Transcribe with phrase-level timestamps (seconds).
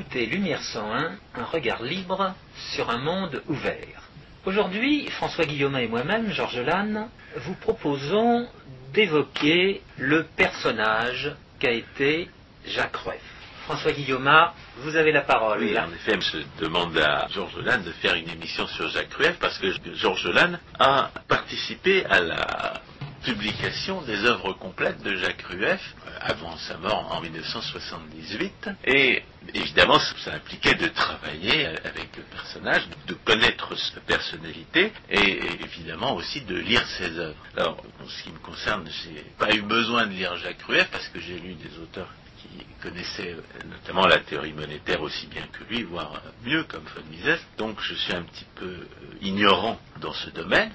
[0.00, 2.32] écoutez Lumière 101, un regard libre
[2.72, 4.02] sur un monde ouvert.
[4.46, 8.46] Aujourd'hui, François Guillaume et moi-même, Georges Lannes, vous proposons
[8.92, 12.30] d'évoquer le personnage qu'a été
[12.64, 13.20] Jacques Rueff.
[13.64, 14.30] François Guillaume,
[14.78, 15.62] vous avez la parole.
[15.62, 19.36] Oui, en effet, je demande à Georges Lannes de faire une émission sur Jacques Rueff
[19.40, 22.74] parce que Georges Lannes a participé à la
[23.22, 28.70] publication des œuvres complètes de Jacques Rueff euh, avant sa mort en 1978.
[28.84, 29.22] Et
[29.54, 36.40] évidemment, ça impliquait de travailler avec le personnage, de connaître sa personnalité et évidemment aussi
[36.42, 37.44] de lire ses œuvres.
[37.56, 41.08] Alors, en ce qui me concerne, j'ai pas eu besoin de lire Jacques Rueff parce
[41.08, 43.36] que j'ai lu des auteurs qui connaissaient
[43.68, 47.40] notamment la théorie monétaire aussi bien que lui, voire mieux comme von Mises.
[47.56, 48.86] Donc je suis un petit peu euh,
[49.20, 50.70] ignorant dans ce domaine.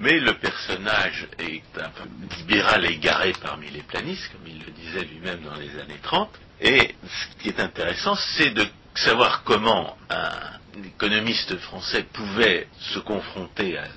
[0.00, 1.90] Mais le personnage est un
[2.38, 6.30] libéral égaré parmi les planistes, comme il le disait lui-même dans les années 30.
[6.60, 13.76] Et ce qui est intéressant, c'est de savoir comment un économiste français pouvait se confronter
[13.76, 13.88] à la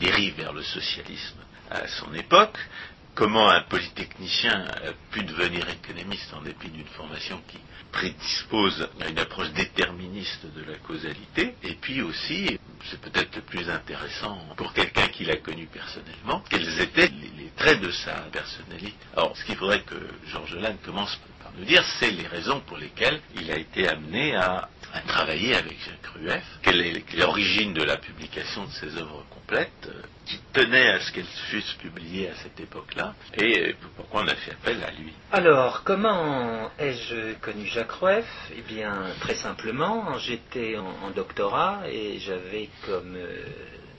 [0.00, 1.38] dérive vers le socialisme
[1.70, 2.58] à son époque,
[3.14, 7.58] comment un polytechnicien a pu devenir économiste en dépit d'une formation qui
[7.94, 12.58] prédispose à une approche déterministe de la causalité, et puis aussi,
[12.90, 17.80] c'est peut-être le plus intéressant pour quelqu'un qui l'a connu personnellement, quels étaient les, traits
[17.80, 18.94] de sa personnalité.
[19.16, 19.94] Alors, ce qu'il faudrait que
[20.26, 24.34] Georges Lannes commence par nous dire, c'est les raisons pour lesquelles il a été amené
[24.34, 24.68] à,
[25.00, 29.90] travailler avec Jacques Rueff, quelle est l'origine de la publication de ses œuvres complètes,
[30.26, 34.52] qui tenait à ce qu'elles fussent publiées à cette époque-là, et pourquoi on a fait
[34.52, 35.12] appel à lui?
[35.32, 38.26] Alors, comment ai-je connu Jacques Rueff?
[38.56, 43.44] Eh bien, très simplement, j'étais en, doctorat et j'avais comme euh,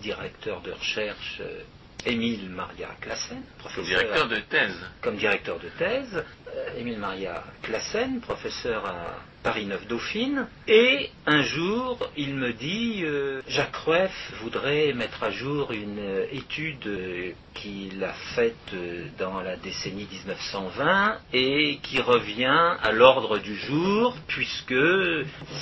[0.01, 1.61] directeur de recherche euh,
[2.05, 3.85] Émile Maria Classen, professeur.
[3.85, 4.79] Directeur de thèse.
[5.01, 6.23] Comme directeur de thèse.
[6.47, 10.47] Euh, Émile Maria Classen, professeur à Paris 9 Dauphine.
[10.67, 16.25] Et un jour, il me dit euh, Jacques Rueff voudrait mettre à jour une euh,
[16.31, 18.75] étude qu'il a faite
[19.17, 24.75] dans la décennie 1920 et qui revient à l'ordre du jour puisque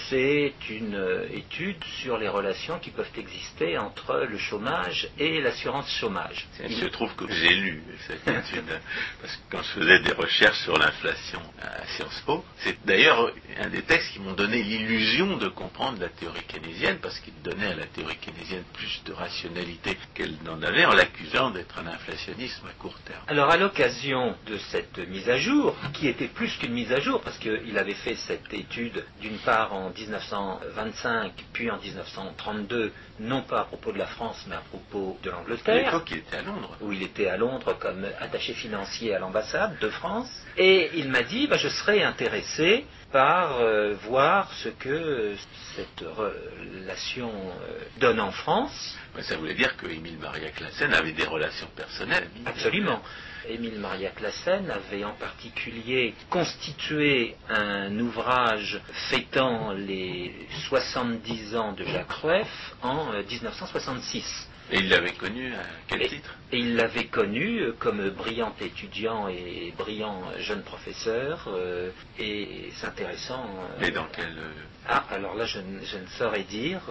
[0.09, 0.99] c'est une
[1.31, 6.47] étude sur les relations qui peuvent exister entre le chômage et l'assurance chômage.
[6.67, 8.79] Il se trouve que j'ai lu cette étude
[9.21, 13.72] parce que quand je faisais des recherches sur l'inflation à Sciences Po, c'est d'ailleurs un
[13.73, 17.75] des textes qui m'ont donné l'illusion de comprendre la théorie keynésienne, parce qu'il donnait à
[17.75, 22.73] la théorie keynésienne plus de rationalité qu'elle n'en avait, en l'accusant d'être un inflationnisme à
[22.73, 23.23] court terme.
[23.27, 27.19] Alors à l'occasion de cette mise à jour, qui était plus qu'une mise à jour,
[27.21, 33.61] parce qu'il avait fait cette étude d'une part en 1925, puis en 1932, non pas
[33.61, 35.87] à propos de la France, mais à propos de l'Angleterre.
[35.87, 36.77] À l'époque, il était à Londres.
[36.79, 40.29] Où il était à Londres comme attaché financier à l'ambassade de France.
[40.57, 45.35] Et il m'a dit, bah, je serais intéressé par euh, voir ce que
[45.75, 48.97] cette relation euh, donne en France.
[49.21, 52.27] ça voulait dire que Émile Maria Classen avait des relations personnelles.
[52.47, 53.01] Absolument.
[53.47, 58.81] Émile Maria Classen avait en particulier constitué un ouvrage
[59.11, 60.33] fêtant les
[60.69, 64.49] 70 ans de Jacques Rueff en 1966.
[64.73, 66.35] Euh, et il l'avait connu à quel titre?
[66.51, 71.89] Et il l'avait connu euh, comme brillant étudiant et brillant jeune professeur euh,
[72.19, 73.43] et s'intéressant.
[73.43, 74.37] Euh, Mais dans quel
[74.85, 76.81] ah, alors là, je, ne saurais dire,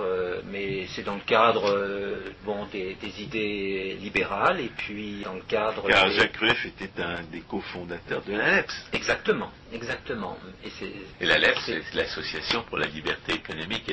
[0.46, 1.78] mais c'est dans le cadre
[2.42, 5.86] bon, des, idées libérales et puis dans le cadre.
[5.86, 8.72] Car Jacques Rueff était un des cofondateurs de l'ALEPS.
[8.94, 10.38] Exactement, exactement.
[10.64, 10.70] Et,
[11.20, 13.91] et l'ALEPS, c'est l'association pour la liberté économique et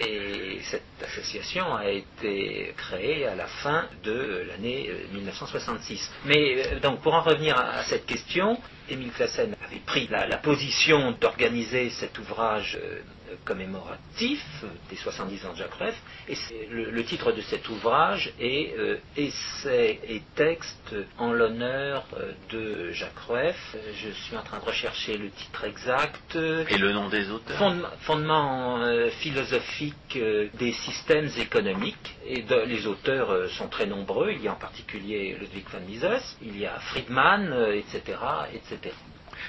[0.00, 6.00] Et cette association a été créée à la fin de l'année 1966.
[6.00, 8.58] Euh, Mais euh, donc pour en revenir à, cette question,
[8.88, 13.00] Émile Classen avait pris la, position d'organiser cet ouvrage euh,
[13.44, 14.42] commémoratif
[14.90, 16.36] des 70 ans de Jacques Rueff, et
[16.70, 23.18] le, titre de cet ouvrage est euh, Essai et texte en l'honneur euh, de Jacques
[23.28, 23.76] Rueff.
[23.94, 26.36] Je suis en train de rechercher le titre exact.
[26.36, 27.58] Et le nom des auteurs
[28.00, 30.18] Fondement, euh, philosophique
[30.54, 32.16] des systèmes économiques.
[32.26, 34.30] Et les auteurs sont très nombreux.
[34.32, 38.18] Il y a en particulier Ludwig von Mises, il y a Friedman, etc.,
[38.52, 38.94] etc.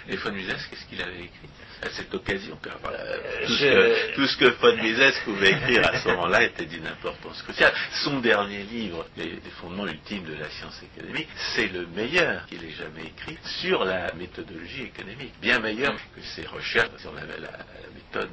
[0.10, 1.50] Et von Mises, qu'est-ce qu'il avait écrit?
[1.86, 2.78] À cette occasion car,
[3.46, 7.74] tout, ce que, tout, ce que, pouvait écrire à ce moment-là était d'une importance cruciale.
[8.04, 12.72] Son dernier livre, Les, fondements ultimes de la science économique, c'est le meilleur qu'il ait
[12.72, 15.34] jamais écrit sur la méthodologie économique.
[15.42, 17.66] Bien meilleur que ses recherches sur la, la,
[17.96, 18.30] méthode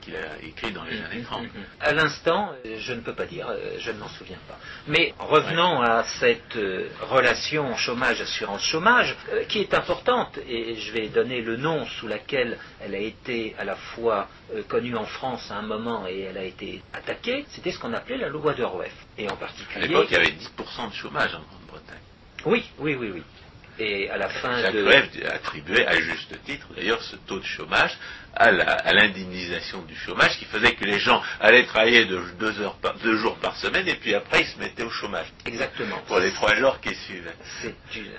[0.00, 1.46] qu'il a écrit dans les années 30.
[1.80, 3.46] À l'instant, je ne peux pas dire,
[3.78, 4.58] je ne m'en souviens pas.
[4.86, 11.42] Mais revenons à cette euh, relation chômage-assurance-chômage, euh, qui est importante, et je vais donner
[11.42, 15.50] le nom sous laquelle laquelle elle a été à la fois euh, connue en France
[15.50, 18.62] à un moment et elle a été attaquée, c'était ce qu'on appelait la loi de
[18.64, 18.94] Rueff.
[19.18, 19.88] Et en À particulier.
[19.88, 21.98] l'époque, il y avait 10% de chômage en Grande-Bretagne.
[22.46, 23.22] Oui, oui, oui, oui.
[23.78, 25.26] Et à la fin Jacques de.
[25.26, 27.96] Attribuait à juste titre d'ailleurs ce taux de chômage
[28.36, 32.94] à l'indemnisation du chômage qui faisait que les gens allaient travailler de deux, heures par-
[32.98, 35.98] deux jours par semaine et puis après ils se mettaient au chômage Exactement.
[36.06, 37.34] pour les trois jours qui suivaient.
[37.62, 37.74] C'est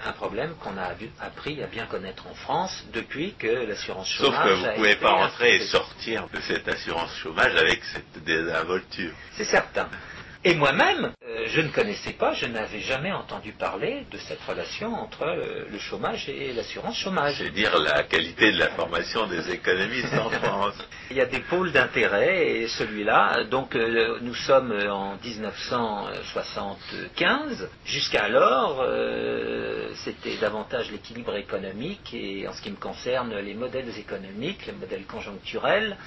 [0.05, 4.47] un problème qu'on a appris à bien connaître en France depuis que l'assurance Sauf chômage.
[4.49, 9.11] que vous ne pouvez pas rentrer et sortir de cette assurance chômage avec cette désinvolture.
[9.35, 9.89] C'est certain.
[10.47, 14.93] Et moi-même, euh, je ne connaissais pas, je n'avais jamais entendu parler de cette relation
[14.93, 17.37] entre euh, le chômage et l'assurance chômage.
[17.39, 20.75] C'est dire la qualité de la formation des économistes en France.
[21.09, 27.67] Il y a des pôles d'intérêt et celui-là, donc euh, nous sommes en 1975.
[27.83, 28.85] Jusqu'alors,
[29.95, 35.05] c'était davantage l'équilibre économique et en ce qui me concerne, les modèles économiques, les modèles
[35.05, 35.97] conjoncturels,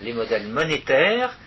[0.00, 1.38] les modèles monétaires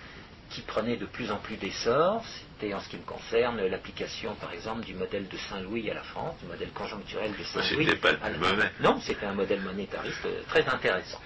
[0.50, 2.24] qui prenaient de plus en plus d'essor.
[2.26, 6.04] C'était en ce qui me concerne l'application, par exemple, du modèle de Saint-Louis à la
[6.04, 7.86] France, du modèle conjoncturel de Saint-Louis.
[7.86, 8.84] c'était pas le.
[8.84, 11.20] Non, c'était un modèle monétariste euh, très intéressant.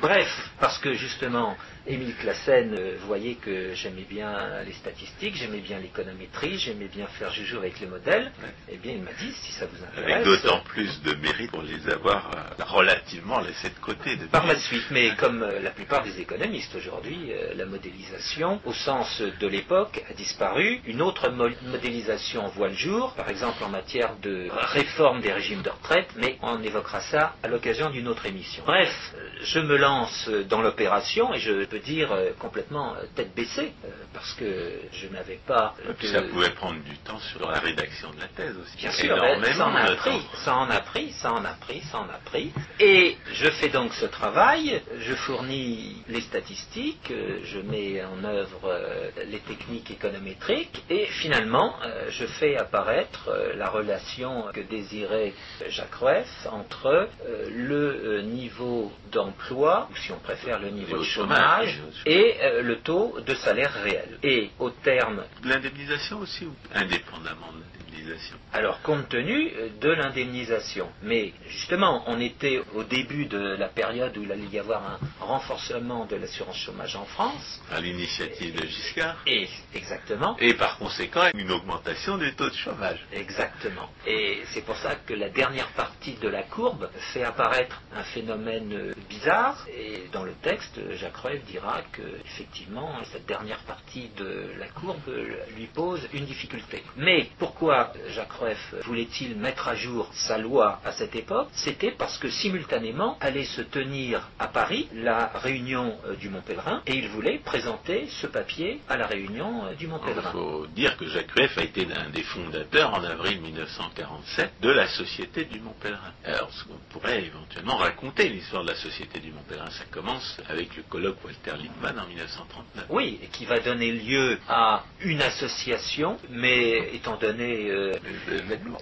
[0.00, 5.78] Bref, parce que justement, Émile Classen euh, voyait que j'aimais bien les statistiques, j'aimais bien
[5.80, 8.30] l'économétrie, j'aimais bien faire joujou avec les modèles,
[8.68, 10.42] eh bien il m'a dit, si ça vous Avec intéresse...
[10.42, 12.30] d'autant plus de mérite pour les avoir
[12.60, 14.16] euh, relativement laissés de côté.
[14.30, 18.72] Par la suite, mais comme euh, la plupart des économistes aujourd'hui, euh, la modélisation, au
[18.72, 20.80] sens de l'époque, a disparu.
[20.86, 25.62] Une autre mo- modélisation voit le jour, par exemple en matière de réforme des régimes
[25.62, 28.62] de retraite, mais on évoquera ça à l'occasion d'une autre émission.
[28.66, 33.34] Bref, euh, je me lance dans l'opération et je peux dire euh, complètement euh, tête
[33.34, 37.18] baissée, euh, parce que je n'avais pas Et puis de- ça pouvait prendre du temps
[37.18, 38.76] sur la rédaction de la thèse aussi.
[38.76, 41.80] Bien sûr, ben, ça en a pris, ça en a pris, ça en a pris,
[41.90, 42.52] ça en a pris.
[42.78, 47.10] Et je fais donc ce travail, je fournis les statistiques,
[47.44, 48.80] je mets en œuvre
[49.26, 51.74] les techniques économétriques et finalement
[52.10, 55.32] je fais apparaître la relation que désirait
[55.68, 57.08] Jacques Rueff entre
[57.50, 62.78] le niveau d'emploi, ou si on préfère le niveau de chômage, chômage, et euh, le
[62.80, 64.18] taux de salaire réel.
[64.22, 69.90] Et au terme De L'indemnisation aussi ou indépendamment de l'indemnisation Alors, compte tenu euh, de
[69.90, 74.82] l'indemnisation, mais justement, on était au début de la période où il allait y avoir
[74.86, 80.78] un renforcement de l'assurance chômage en France, à l'initiative de Giscard et exactement, et par
[80.78, 83.04] conséquent une augmentation du taux de chômage.
[83.12, 83.88] exactement.
[84.06, 88.72] Et c'est pour ça que la dernière partie de la courbe fait apparaître un phénomène
[88.72, 94.50] euh, bizarre, et dans le texte, Jacques Rueff dira que, effectivement, cette dernière partie de
[94.58, 96.82] la courbe euh, lui pose une difficulté.
[96.96, 101.48] Mais pourquoi Jacques Rueff voulait-il mettre à jour sa loi à cette époque?
[101.52, 106.82] C'était parce que simultanément allait se tenir à Paris la réunion euh, du Mont Pèlerin,
[106.86, 110.30] et il voulait présenter ce papier à la réunion euh, du Mont Il Pèlerin.
[110.32, 114.86] faut dire que Jacques Rueff a été l'un des fondateurs en avril 1947 de la
[114.88, 116.12] Société du Mont Pèlerin.
[116.24, 120.38] Alors, ce qu'on pourrait éventuellement raconter l'histoire de la Société du Mont Pèlerin, ça commence
[120.48, 122.86] avec le colloque Walter Lippmann en 1939.
[122.90, 127.94] Oui, et qui va donner lieu à une association, mais étant donné euh,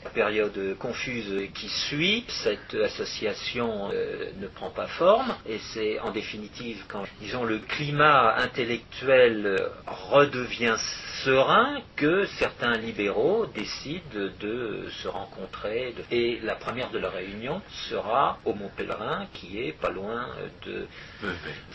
[0.04, 6.10] la période confuse qui suit, cette association euh, ne prend pas forme, et c'est en
[6.10, 10.76] définitive quand, disons, le climat intellectuel redevient
[11.24, 14.00] serein que certains libéraux décident
[14.40, 15.94] de se rencontrer.
[15.96, 20.26] de- Et la première de leurs réunions sera au Mont Pèlerin, qui est pas loin
[20.66, 20.86] de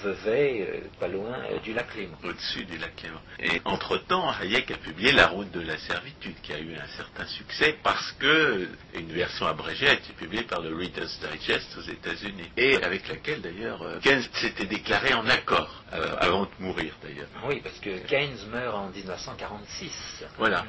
[0.04, 0.62] Vevey.
[0.68, 2.18] Euh, pas loin du lac Léman.
[2.24, 3.20] au-dessus du lac Léman.
[3.40, 7.05] Et entre-temps, Hayek a publié La route de la servitude, qui a eu un certain
[7.28, 12.50] succès parce que une version abrégée a été publiée par le Reader's Digest aux États-Unis,
[12.58, 17.28] et avec laquelle d'ailleurs euh, Keynes s'était déclaré en accord, euh, avant de mourir d'ailleurs.
[17.48, 19.92] Oui, parce que Keynes meurt en 1946.
[20.38, 20.66] Voilà.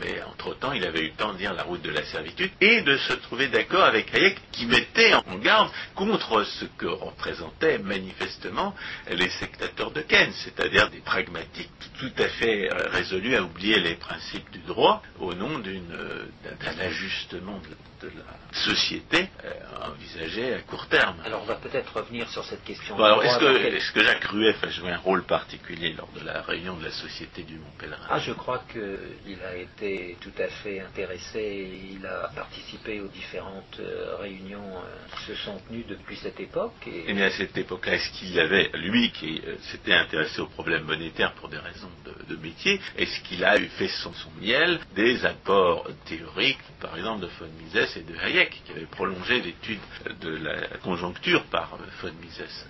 [0.00, 2.82] Mais entre-temps, il avait eu le temps de lire La route de la servitude et
[2.82, 8.74] de se trouver d'accord avec Hayek qui mettait en garde contre ce que représentaient manifestement
[9.10, 13.94] les sectateurs de Keynes, c'est-à-dire des pragmatiques tout à fait euh, résolus à oublier les
[13.94, 19.50] principes du droit au nom d'une, d'un d'un ajustement de, de la société euh,
[19.92, 21.16] envisagé à court terme.
[21.24, 22.96] Alors on va peut-être revenir sur cette question.
[22.96, 26.42] Bon, est-ce que, quel- que Jacques Rueff a joué un rôle particulier lors de la
[26.42, 28.06] réunion de la Société du Mont Pèlerin?
[28.08, 31.68] Ah, je crois qu'il a été tout à fait intéressé.
[31.92, 36.72] Il a participé aux différentes euh, réunions euh, qui se sont tenues depuis cette époque.
[36.86, 37.04] Et...
[37.08, 40.84] Eh bien, à cette époque-là, est-ce qu'il avait, lui qui euh, s'était intéressé aux problèmes
[40.84, 44.78] monétaires pour des raisons de, de métier, est-ce qu'il a eu fait son, son miel
[44.94, 49.40] des apports apports théoriques, par exemple de von Mises et de Hayek, qui avaient prolongé
[49.40, 49.80] l'étude
[50.20, 52.66] de la conjoncture par von Mises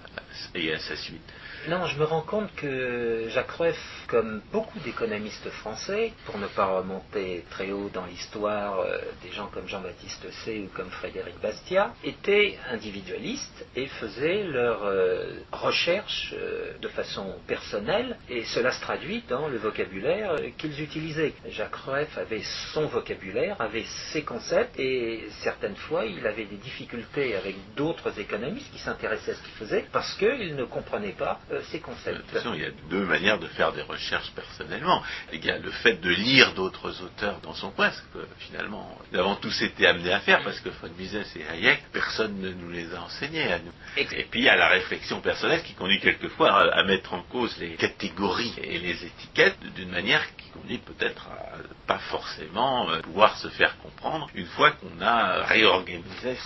[0.54, 1.20] et à sa suite.
[1.68, 3.76] Non, je me rends compte que Jacques Rueff,
[4.08, 9.46] comme beaucoup d'économistes français, pour ne pas remonter très haut dans l'histoire euh, des gens
[9.48, 16.72] comme Jean-Baptiste C ou comme Frédéric Bastiat, étaient individualistes et faisaient leurs euh, recherches euh,
[16.80, 21.34] de façon personnelle et cela se traduit dans le vocabulaire qu'ils utilisaient.
[21.50, 27.36] Jacques Rueff avait son vocabulaire, avait ses concepts et certaines fois il avait des difficultés
[27.36, 31.60] avec d'autres économistes qui s'intéressaient à ce qu'il faisait parce qu'ils ne comprenaient pas euh,
[31.70, 32.24] ces concepts.
[32.54, 35.02] il y a deux manières de faire des recherches personnellement.
[35.32, 38.98] Il y a le fait de lire d'autres auteurs dans son coin, ce que finalement
[39.12, 42.52] nous avons tous été amenés à faire, parce que von Mises et Hayek, personne ne
[42.52, 43.72] nous les a enseignés à nous.
[43.96, 47.56] Et puis il y a la réflexion personnelle qui conduit quelquefois à, mettre en cause
[47.58, 51.50] les catégories et les étiquettes d'une manière qui conduit peut-être à
[51.86, 56.36] pas forcément euh, pouvoir se faire comprendre une fois qu'on a réorganisé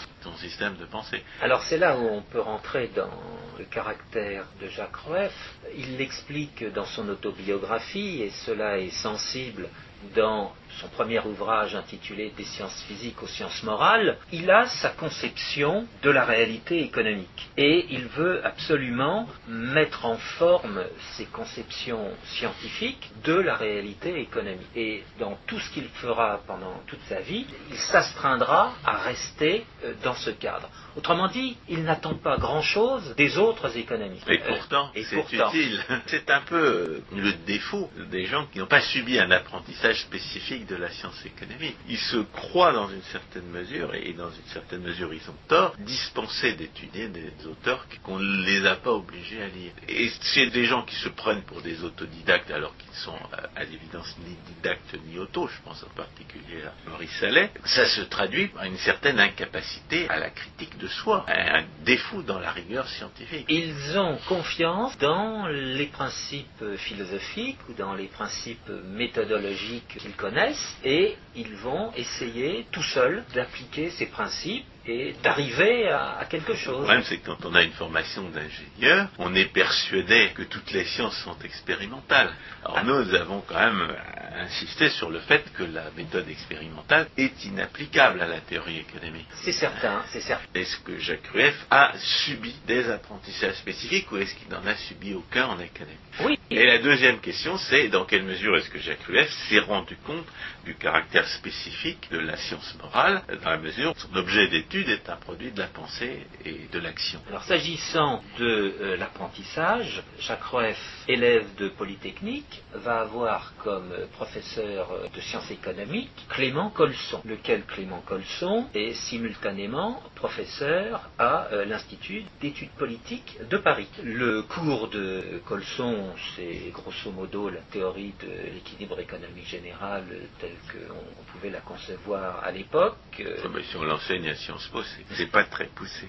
[1.41, 3.11] Alors c'est là où on peut rentrer dans
[3.59, 5.59] le caractère de Jacques Rueff.
[5.77, 9.69] Il l'explique dans son autobiographie, et cela est sensible
[10.15, 15.87] dans son premier ouvrage intitulé Des sciences physiques aux sciences morales, il a sa conception
[16.03, 17.49] de la réalité économique.
[17.57, 20.83] Et il veut absolument mettre en forme
[21.17, 24.67] ses conceptions scientifiques de la réalité économique.
[24.77, 29.95] Et dans tout ce qu'il fera pendant toute sa vie, il s'astreindra à rester euh,
[30.03, 30.69] dans ce cadre.
[30.97, 34.29] Autrement dit, il n'attend pas grand-chose des autres économistes.
[34.29, 35.81] Et pourtant, c'est utile.
[36.07, 40.64] C'est un peu euh, le défaut des gens qui n'ont pas subi un apprentissage spécifique
[40.65, 41.77] de la science économique.
[41.89, 45.75] Ils se croient dans une certaine mesure, et dans une certaine mesure ils ont tort,
[45.79, 49.73] dispensés d'étudier des auteurs qu'on ne les a pas obligés à lire.
[49.89, 53.65] Et c'est des gens qui se prennent pour des autodidactes alors qu'ils sont euh, à
[53.65, 58.49] l'évidence ni didactes ni auto, je pense en particulier à Maurice Sallet, ça se traduit
[58.49, 63.47] par une certaine incapacité à la critique de soi, un défaut dans la rigueur scientifique.
[63.49, 70.54] Ils ont confiance dans les principes philosophiques ou dans les principes méthodologiques qu'ils connaissent
[70.85, 76.79] et ils vont essayer tout seuls d'appliquer ces principes et d'arriver à, quelque chose.
[76.79, 80.71] Le problème, c'est que quand on a une formation d'ingénieur, on est persuadé que toutes
[80.73, 82.33] les sciences sont expérimentales.
[82.65, 82.85] Alors ah.
[82.85, 83.95] nous avons quand même
[84.37, 89.27] insisté sur le fait que la méthode expérimentale est inapplicable à la théorie économique.
[89.43, 90.47] C'est certain, c'est certain.
[90.55, 95.15] Est-ce que Jacques Rueff a subi des apprentissages spécifiques ou est-ce qu'il n'en a subi
[95.15, 96.39] aucun en économie Oui.
[96.51, 100.27] Et la deuxième question, c'est dans quelle mesure est-ce que Jacques Rueff s'est rendu compte
[100.65, 105.09] du caractère spécifique de la science morale, dans la mesure où son objet d'étude est
[105.09, 107.21] un produit de la pensée et de l'action.
[107.29, 110.79] Alors s'agissant de euh, l'apprentissage, Jacques Rueff,
[111.09, 118.69] élève de Polytechnique, va avoir comme professeur de sciences économiques Clément Colson, lequel Clément Colson
[118.75, 123.89] est simultanément professeur à euh, l'Institut d'études politiques de Paris.
[124.03, 130.05] Le cours de Colson, c'est grosso modo la théorie de l'équilibre économique général
[130.41, 132.97] telle qu'on pouvait la concevoir à l'époque.
[133.17, 134.64] si on l'enseigne à Sciences
[135.13, 136.07] C'est pas très poussé.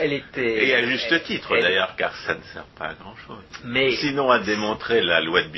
[0.00, 0.66] Elle était.
[0.66, 3.42] Et à juste titre d'ailleurs, car ça ne sert pas à grand chose.
[3.64, 5.48] Mais sinon à démontrer la loi de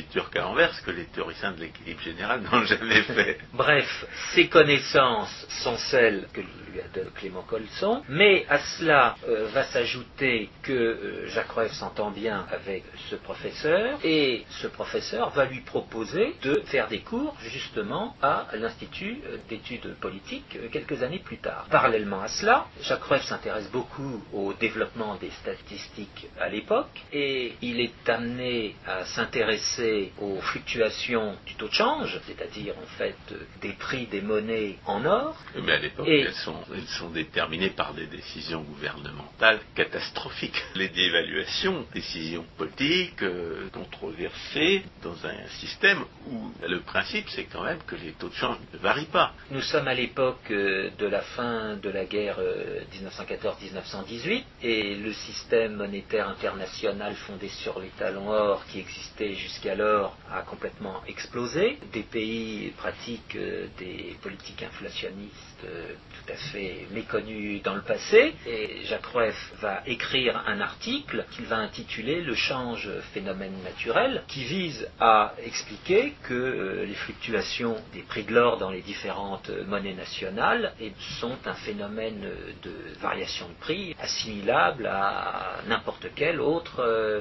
[0.41, 3.39] Anvers que les théoriciens de l'équilibre général n'ont jamais fait.
[3.53, 9.49] Bref, ces connaissances sont celles que lui a donné Clément Colson, mais à cela euh,
[9.53, 15.45] va s'ajouter que euh, Jacques Rueff s'entend bien avec ce professeur et ce professeur va
[15.47, 21.39] lui proposer de faire des cours justement à l'Institut d'études politiques euh, quelques années plus
[21.39, 21.67] tard.
[21.71, 27.81] Parallèlement à cela, Jacques Rueff s'intéresse beaucoup au développement des statistiques à l'époque et il
[27.81, 33.17] est amené à s'intéresser aux fluctuations du taux de change, c'est-à-dire en fait
[33.63, 35.37] des prix des monnaies en or.
[35.63, 40.63] Mais à l'époque, elles, sont, déterminées par des décisions gouvernementales catastrophiques.
[40.75, 47.79] Les dévaluations, décisions politiques, euh, controversées, dans un système où le principe c'est quand même
[47.87, 49.33] que les taux de change ne varient pas.
[49.51, 55.13] Nous sommes à l'époque euh, de la fin de la guerre 1914-1918 euh, et le
[55.13, 61.79] système monétaire international fondé sur les talons or qui existait jusqu'alors a complètement explosé.
[61.93, 68.35] Des pays pratiquent euh, des politiques inflationnistes tout à fait méconnues dans le passé.
[68.47, 74.45] Et Jacques Rueff va écrire un article qu'il va intituler Le change phénomène naturel qui
[74.45, 80.73] vise à expliquer que les fluctuations des prix de l'or dans les différentes monnaies nationales
[81.21, 82.27] sont un phénomène
[82.63, 87.21] de variation de prix assimilable à n'importe quel autre euh,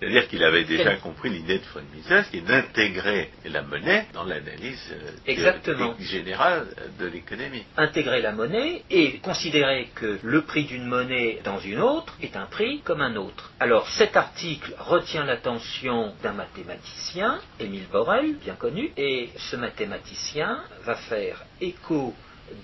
[0.00, 4.24] C'est-à-dire qu'il avait déjà compris l'idée de von Mises, qui est d'intégrer la monnaie dans
[4.24, 5.94] l'analyse euh, Exactement.
[6.00, 6.66] générale
[6.98, 7.64] de l'économie.
[7.76, 12.46] intégrer la monnaie et considérer que le prix d'une monnaie dans une autre est un
[12.46, 13.52] prix comme un autre.
[13.60, 20.94] Alors cet article retient l'attention d'un mathématicien, Émile Borel, bien connu, et ce mathématicien va
[20.94, 22.14] faire écho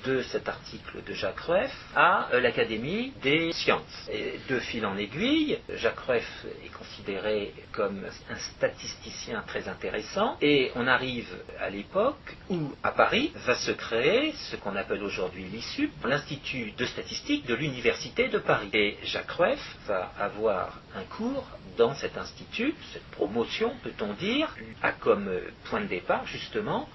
[0.05, 4.11] de cet article de Jacques Rueff à euh, l'Académie des sciences.
[4.49, 10.87] De fil en aiguille, Jacques Rueff est considéré comme un statisticien très intéressant et on
[10.87, 11.28] arrive
[11.61, 16.85] à l'époque où à Paris va se créer ce qu'on appelle aujourd'hui l'ISUP, l'Institut de
[16.85, 18.71] statistique de l'Université de Paris.
[18.73, 24.93] Et Jacques Rueff va avoir un cours dans cet institut, cette promotion peut-on dire, a
[24.93, 25.31] comme
[25.64, 26.88] point de départ justement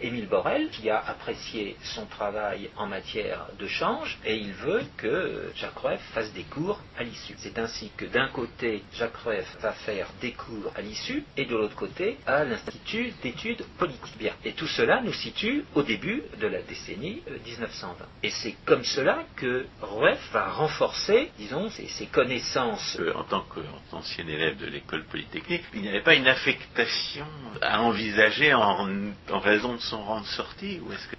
[0.00, 5.06] Émile Borel, qui a apprécié son travail en matière de change, et il veut que
[5.06, 7.34] euh, Jacques Rueff fasse des cours à l'issue.
[7.38, 11.54] C'est ainsi que d'un côté, Jacques Rueff va faire des cours à l'issue, et de
[11.54, 14.18] l'autre côté, à l'Institut d'études politiques.
[14.18, 14.32] Bien.
[14.44, 18.06] Et tout cela nous situe au début de la décennie euh, 1920.
[18.22, 22.96] Et c'est comme cela que Rueff va renforcer, disons, ses, connaissances.
[23.00, 23.44] Euh, En tant
[23.90, 27.26] qu'ancien élève de l'école polytechnique, il n'y avait pas une affectation
[27.60, 28.88] à envisager en,
[29.30, 31.16] en raison de son rang de sortie, ou est-ce que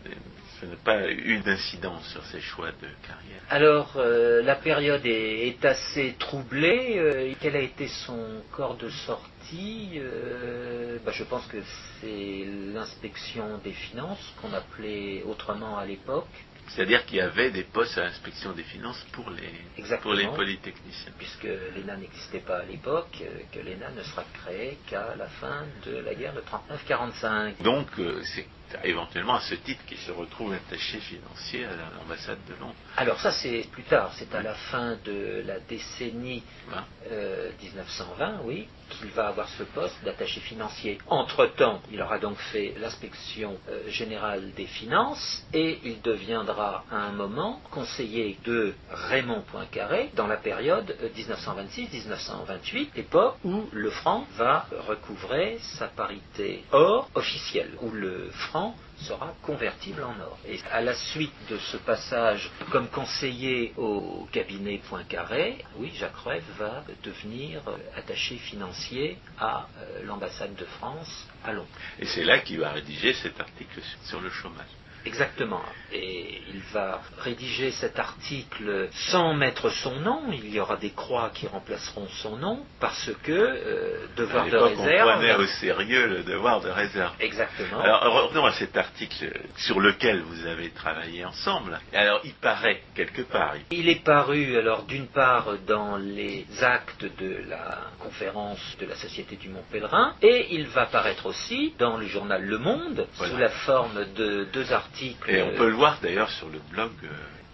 [0.59, 3.41] ça n'a pas eu d'incidence sur ses choix de carrière?
[3.49, 6.97] Alors, euh, la période est, est assez troublée.
[6.97, 9.93] Euh, quel a été son corps de sortie?
[9.97, 11.57] Euh, bah, Je pense que
[12.01, 16.27] c'est l'inspection des finances, qu'on appelait autrement à l'époque,
[16.69, 20.01] C'est-à-dire qu'il y avait des postes à l'inspection des finances pour les, Exactement.
[20.01, 21.11] pour les polytechniciens.
[21.17, 25.65] puisque l'ENA n'existait pas à l'époque, euh, que l'ENA ne sera créée qu'à la fin
[25.85, 27.61] de la guerre de 39-45.
[27.63, 28.45] Donc, euh, c'est
[28.83, 32.75] éventuellement à ce titre qu'il se retrouve attaché financier à l'ambassade de Londres.
[32.95, 36.43] Alors ça c'est plus tard, c'est à la fin de la décennie
[36.73, 40.97] Hein euh, 1920, oui, qu'il va avoir ce poste d'attaché financier.
[41.07, 47.11] Entre-temps, il aura donc fait l'inspection euh, générale des finances et il deviendra à un
[47.11, 54.67] moment conseiller de Raymond Poincaré dans la période euh, 1926-1928, époque où le franc va
[54.87, 58.56] recouvrer sa parité or officielle, où le franc
[58.97, 60.37] sera convertible en or.
[60.47, 66.43] Et à la suite de ce passage comme conseiller au cabinet Poincaré, oui, Jacques Rueff
[66.57, 71.67] va devenir euh, attaché financier à euh, l'ambassade de France à Londres.
[71.99, 74.65] Et c'est là qu'il va rédiger cet article sur le chômage.
[75.07, 75.61] Exactement.
[75.93, 80.21] Et il va rédiger cet article sans mettre son nom.
[80.33, 84.51] Il y aura des croix qui remplaceront son nom parce que euh, À devoir de
[84.51, 85.11] l'époque, on réserve.
[85.13, 87.13] prenait au sérieux le devoir de réserve.
[87.19, 87.79] Exactement.
[87.79, 91.79] Alors revenons à cet article sur lequel vous avez travaillé ensemble.
[91.93, 97.05] Alors il paraît quelque part, il- Il est paru alors d'une part dans les actes
[97.05, 101.95] de la conférence de la Société du Mont Pèlerin et il va paraître aussi dans
[101.97, 103.31] le journal Le Monde Voilà.
[103.33, 104.96] sous la forme de deux articles.
[105.01, 107.07] Et on peut le voir d'ailleurs sur le blog euh,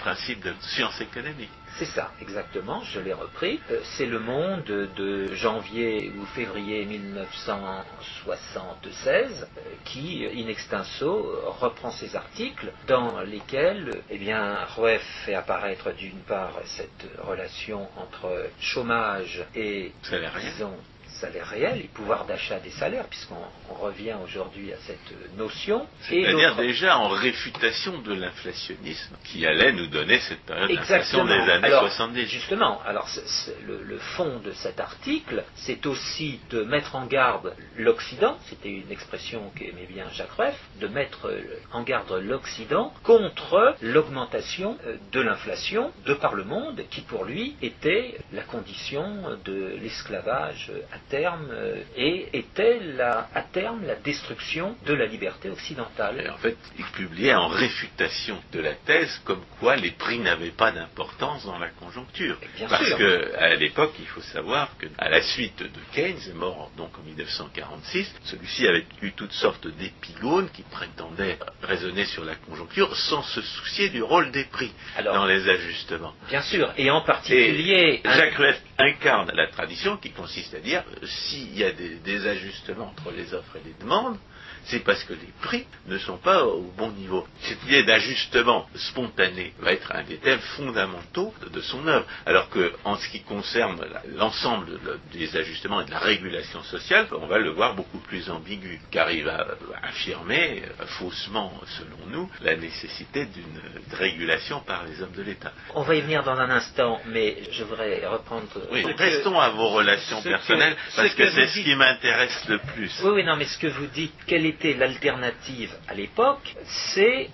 [0.03, 1.49] Principe de sciences économiques.
[1.79, 3.61] C'est ça, exactement, je l'ai repris.
[3.71, 11.91] Euh, C'est Le Monde de janvier ou février 1976 euh, qui, in extenso, euh, reprend
[11.91, 19.45] ces articles dans lesquels eh bien, Rueff fait apparaître d'une part cette relation entre chômage
[19.55, 20.49] et, Salarié.
[20.49, 20.75] disons,
[21.23, 25.79] salaire réel et pouvoir d'achat des salaires, puisqu'on on revient aujourd'hui à cette notion.
[26.01, 31.67] C'est-à-dire déjà en réfutation de l'inflationnisme qui allait nous donner cette période d'inflation des années
[31.67, 32.27] Alors, 70.
[32.27, 37.05] Justement, alors c'est- c'est le, le fond de cet article, c'est aussi de mettre en
[37.05, 42.93] garde l'Occident, c'était une expression qu'aimait bien Jacques Rueff, de mettre euh, en garde l'Occident
[43.03, 49.03] contre l'augmentation euh, de l'inflation de par le monde, qui pour lui était la condition
[49.45, 55.47] de l'esclavage à terme euh, et était la, à terme la destruction de la liberté
[55.47, 56.15] Et occidentale.
[56.33, 60.71] en fait, il publiait en réfutation de la thèse comme quoi les prix n'avaient pas
[60.71, 62.37] d'importance dans la conjoncture.
[62.57, 62.97] Bien Parce sûr.
[62.97, 67.03] que à l'époque, il faut savoir que à la suite de Keynes, mort donc en
[67.03, 73.41] 1946, celui-ci avait eu toutes sortes d'épigones qui prétendaient raisonner sur la conjoncture sans se
[73.41, 76.13] soucier du rôle des prix Alors, dans les ajustements.
[76.29, 78.01] Bien sûr, et en Et particulier...
[78.03, 82.89] un- Jacques Rueff incarne la tradition qui consiste à dire s'il y a des, ajustements
[82.89, 84.17] entre les offres et les demandes,
[84.65, 87.27] c'est parce que les prix ne sont pas au bon niveau.
[87.41, 92.05] Cette idée d'ajustement spontané va être un des thèmes fondamentaux de, son œuvre.
[92.25, 93.79] Alors que, en ce qui concerne
[94.15, 98.29] l'ensemble de- des ajustements et de la régulation sociale, on va le voir beaucoup plus
[98.29, 103.61] ambigu, car il va euh, affirmer, euh, faussement selon nous, la nécessité d'une
[103.97, 105.51] régulation par les hommes de l'État.
[105.75, 109.49] On va y venir dans un instant, mais je voudrais reprendre Oui, Donc, restons à
[109.49, 112.91] vos relations ce que- personnelles, ce parce que, que c'est ce qui m'intéresse le plus.
[113.03, 117.29] Oui, oui, non, mais ce que vous dites, quelle l'alternative à l'époque, c'est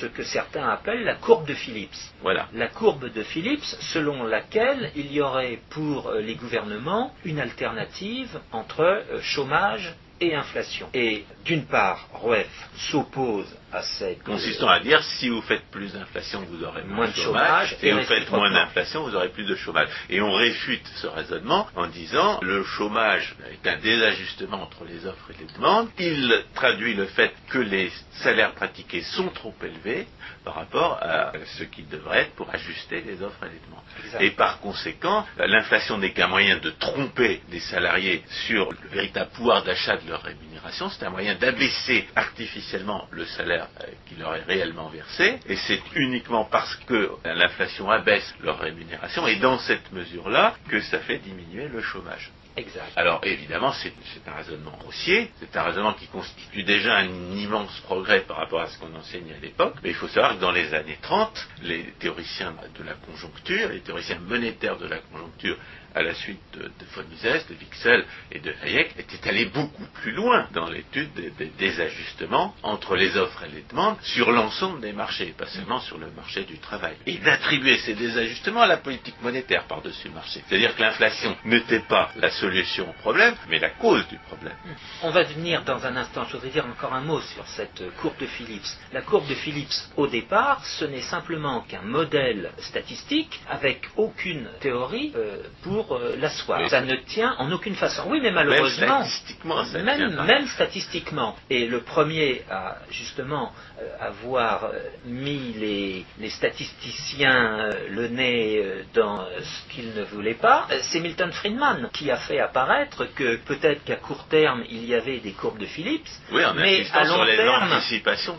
[0.00, 1.96] ce que certains appellent la courbe de Phillips.
[2.22, 2.48] Voilà.
[2.54, 8.40] La courbe de Phillips, selon laquelle il y aurait pour euh, les gouvernements une alternative
[8.52, 10.88] entre euh, chômage et inflation.
[10.94, 12.48] Et d'une part, Rueff
[12.90, 14.22] s'oppose à cette...
[14.24, 17.68] Consistant à dire, si vous faites plus d'inflation, vous aurez moins, de chômage.
[17.70, 19.88] chômage, Si et vous faites moins d'inflation, vous aurez plus de chômage.
[20.10, 25.30] Et on réfute ce raisonnement en disant, le chômage est un désajustement entre les offres
[25.30, 25.88] et les demandes.
[25.98, 30.06] Il traduit le fait que les salaires pratiqués sont trop élevés
[30.44, 34.22] par rapport à ce qu'ils devraient être pour ajuster les offres et les demandes.
[34.22, 39.62] Et par conséquent, l'inflation n'est qu'un moyen de tromper les salariés sur le véritable pouvoir
[39.62, 40.88] d'achat de leur rémunération.
[40.90, 45.38] C'est un moyen d'abaisser artificiellement le salaire euh, qui leur est réellement versé.
[45.46, 51.00] Et c'est uniquement parce que l'inflation abaisse leur rémunération et dans cette mesure-là que ça
[51.00, 52.30] fait diminuer le chômage.
[52.56, 52.90] Exact.
[52.96, 53.92] Alors évidemment, c'est
[54.26, 58.68] un raisonnement grossier, c'est un raisonnement qui constitue déjà un immense progrès par rapport à
[58.68, 61.84] ce qu'on enseignait à l'époque, mais il faut savoir que dans les années 30, les
[61.98, 65.58] théoriciens de la conjoncture, les théoriciens monétaires de la conjoncture,
[65.96, 69.86] à la suite de, de von Mises, de Wicksell et de Hayek, étaient allés beaucoup
[69.94, 74.80] plus loin dans l'étude des, des désajustements entre les offres et les demandes sur l'ensemble
[74.82, 76.96] des marchés, pas seulement sur le marché du travail.
[77.06, 80.42] Et d'attribuer ces désajustements à la politique monétaire par-dessus le marché.
[80.46, 84.56] C'est-à-dire que l'inflation n'était pas la solution au problème, mais la cause du problème.
[85.02, 88.18] On va venir dans un instant, je voudrais dire encore un mot sur cette courbe
[88.18, 88.66] de Phillips.
[88.92, 95.12] La courbe de Phillips, au départ, ce n'est simplement qu'un modèle statistique avec aucune théorie
[95.16, 96.60] euh, pour euh, l'asseoir.
[96.60, 96.68] Oui.
[96.70, 98.04] Ça ne tient en aucune façon.
[98.08, 100.24] Oui, mais Même malheureusement, statistiquement, ça ne même, tient pas.
[100.24, 101.36] même statistiquement.
[101.50, 108.62] Et le premier à justement euh, avoir euh, mis les, les statisticiens euh, le nez
[108.94, 113.84] dans ce qu'ils ne voulaient pas, c'est Milton Friedman qui a fait apparaître que peut-être
[113.84, 117.16] qu'à court terme il y avait des courbes de Phillips, Oui, en mais à sur
[117.16, 118.38] long les terme, de l'inflation.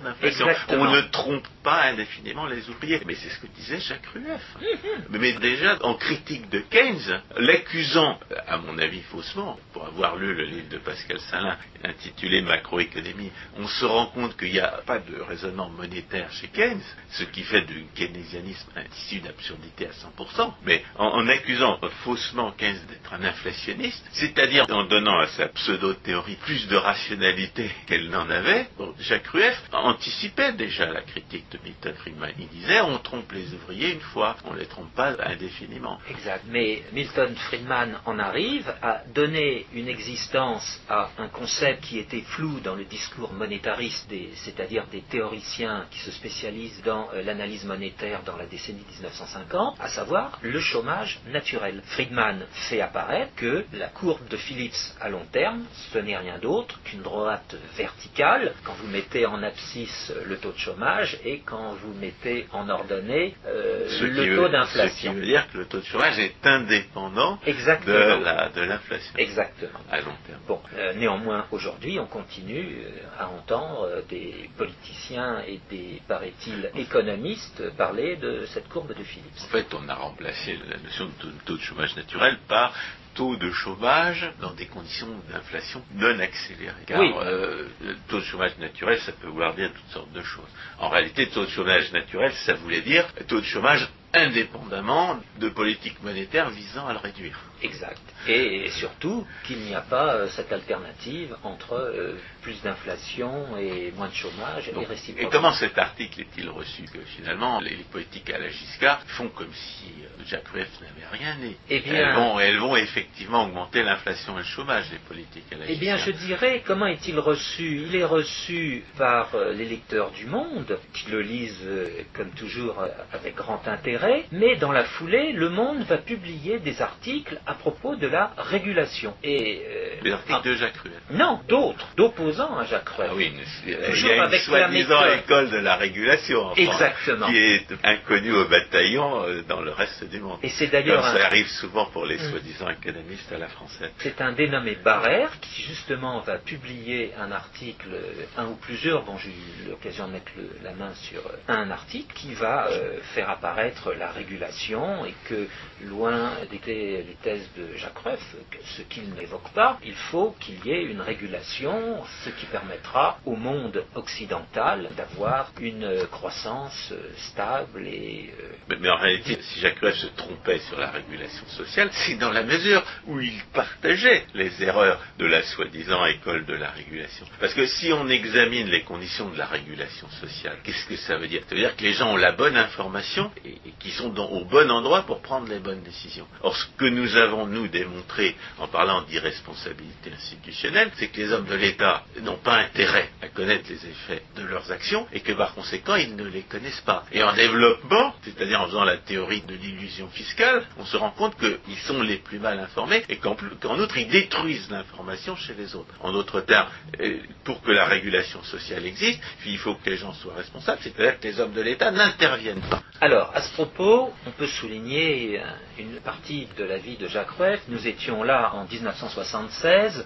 [0.69, 3.01] On ne trompe pas indéfiniment les ouvriers.
[3.05, 4.41] Mais c'est ce que disait Jacques Rueff.
[5.09, 10.45] Mais déjà, en critique de Keynes, l'accusant, à mon avis faussement, pour avoir lu le
[10.45, 15.19] livre de Pascal Salin intitulé Macroéconomie, on se rend compte qu'il n'y a pas de
[15.21, 20.53] raisonnement monétaire chez Keynes, ce qui fait du keynésianisme un tissu d'absurdité à 100%.
[20.65, 26.67] Mais en, accusant faussement Keynes d'être un inflationniste, c'est-à-dire en donnant à sa pseudo-théorie plus
[26.67, 28.67] de rationalité qu'elle n'en avait,
[28.99, 32.31] Jacques Rueff anticipait déjà la critique de Milton Friedman.
[32.39, 35.99] Il disait on trompe les ouvriers une fois, on ne les trompe pas indéfiniment.
[36.09, 36.43] Exact.
[36.47, 42.59] Mais Milton Friedman en arrive à donner une existence à un concept qui était flou
[42.59, 48.37] dans le discours monétariste, c'est-à-dire des théoriciens qui se spécialisent dans euh, l'analyse monétaire dans
[48.37, 51.81] la décennie 1950, à savoir le chômage naturel.
[51.85, 55.63] Friedman fait apparaître que la courbe de Phillips à long terme,
[55.93, 60.51] ce n'est rien d'autre qu'une droite verticale quand vous mettez en abscisse euh, le taux
[60.51, 65.13] de chômage et quand vous mettez en ordonnée euh, le taux Ce qui d'inflation.
[65.13, 67.06] veut dire que le taux de chômage est indépendant
[67.45, 68.19] Exactement.
[68.19, 69.79] la- de l'inflation Exactement.
[69.89, 70.39] à long terme.
[70.47, 76.69] Bon, euh, néanmoins, aujourd'hui, on continue euh, à entendre euh, des politiciens et des, paraît-il,
[76.75, 79.41] économistes parler de cette courbe de Phillips.
[79.43, 82.73] En fait, on a remplacé la notion de taux, taux de chômage naturel par
[83.15, 86.83] taux de chômage dans des conditions d'inflation non accélérées.
[86.85, 87.11] Car Oui.
[87.23, 90.49] euh, le taux de chômage naturel, ça peut vouloir dire toutes sortes de choses.
[90.79, 96.01] En réalité, taux de chômage naturel, ça voulait dire taux de chômage indépendamment de politiques
[96.03, 97.39] monétaires visant à le réduire.
[97.61, 98.01] Exact.
[98.27, 104.09] Et, surtout qu'il n'y a pas euh, cette alternative entre euh, plus d'inflation et moins
[104.09, 104.73] de chômage et
[105.21, 109.29] et comment cet article est-il reçu Que finalement, les, les politiques à la Giscard font
[109.29, 111.55] comme si euh, Jacques Rueff n'avait rien dit?
[111.69, 115.57] Eh bien- elles, vont, elles vont effectivement augmenter l'inflation et le chômage, les politiques à
[115.57, 116.25] la Eh bien, je Giscard.
[116.27, 117.81] dirais, comment est-il reçu?
[117.87, 122.79] Il est reçu par euh, les lecteurs du Monde, qui le lisent, euh, comme toujours,
[122.79, 127.53] euh, avec grand intérêt, mais dans la foulée, Le Monde va publier des articles à
[127.53, 129.15] propos de la régulation.
[129.23, 129.63] Et,
[130.05, 130.96] euh, ah, de Jacques Rueff.
[131.09, 133.09] Non, d'autres, d'opposants à Jacques Rueff.
[133.11, 136.49] Ah oui, mais c'est- il Toujours y a une soi-disant école de la régulation en
[136.55, 137.27] France, Exactement.
[137.27, 140.39] qui est inconnue au bataillon euh, dans le reste du monde.
[140.43, 142.29] Et c'est d'ailleurs un- ça arrive souvent pour les Mm.
[142.31, 143.89] soi-disant économistes à la française.
[143.99, 149.17] C'est un dénommé Barrère qui justement va publier un article, euh, un ou plusieurs, bon
[149.17, 152.97] j'ai eu l'occasion de mettre le- la main sur euh, un article qui va euh,
[153.15, 155.47] faire apparaître la régulation et que
[155.85, 158.35] loin les thèses de Jacques Rueff,
[158.77, 163.19] ce qu'il n'évoque pas, il faut qu'il y ait une une régulation, ce qui permettra
[163.25, 166.91] au monde occidental d'avoir une croissance
[167.29, 168.33] stable et...
[168.67, 172.31] Mais, mais en réalité, si Jacques Rueff se trompait sur la régulation sociale, c'est dans
[172.31, 177.27] la mesure où il partageait les erreurs de la soi-disant école de la régulation.
[177.39, 181.27] Parce que si on examine les conditions de la régulation sociale, qu'est-ce que ça veut
[181.27, 181.43] dire?
[181.47, 184.45] Ça veut dire que les gens ont la bonne information et, et qui sont au
[184.45, 186.27] bon endroit pour prendre les bonnes décisions.
[186.41, 191.45] Or, ce que nous avons, nous, démontré en parlant d'irresponsabilité institutionnelle, c'est que les hommes
[191.45, 195.53] de l'État n'ont pas intérêt à connaître les effets de leurs actions et que par
[195.53, 197.05] conséquent, ils ne les connaissent pas.
[197.11, 201.35] Et en développement, c'est-à-dire en faisant la théorie de l'illusion fiscale, on se rend compte
[201.37, 205.75] qu'ils sont les plus mal informés et qu'en qu'en outre, ils détruisent l'information chez les
[205.75, 205.93] autres.
[205.99, 206.69] En d'autres termes,
[206.99, 211.19] euh, pour que la régulation sociale existe, il faut que les gens soient responsables, c'est-à-dire
[211.19, 212.81] que les hommes de l'État n'interviennent pas.
[212.99, 215.43] Alors, à ce propos, on peut souligner euh,
[215.79, 217.61] une partie de la vie de Jacques Rueff.
[217.67, 220.05] Nous étions là en 1976.